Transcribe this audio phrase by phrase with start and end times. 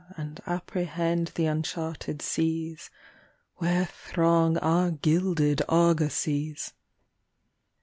[0.17, 2.89] And apprehend the uncharted seas
[3.57, 6.73] Where throng our gilded argosies.